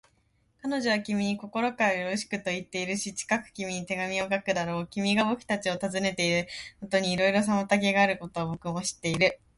[0.63, 4.87] 彼女は君に心からよろしくといっているし、近く君に手紙を書くだろう。
[4.87, 6.47] 君がぼくたちを訪ねてくれる
[6.79, 9.39] ことにいろいろ妨げがあることは、ぼくも知っている。